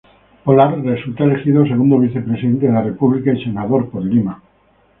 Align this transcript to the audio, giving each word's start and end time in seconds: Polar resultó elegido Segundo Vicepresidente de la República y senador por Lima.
Polar 0.43 0.81
resultó 0.83 1.25
elegido 1.25 1.63
Segundo 1.63 1.99
Vicepresidente 1.99 2.65
de 2.65 2.73
la 2.73 2.81
República 2.81 3.31
y 3.33 3.43
senador 3.43 3.87
por 3.91 4.03
Lima. 4.03 4.41